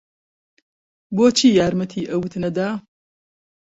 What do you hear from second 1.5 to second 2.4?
یارمەتی ئەوت